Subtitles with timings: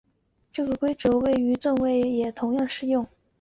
[0.51, 3.05] 这个规则对于勋位及赠位也同样适用。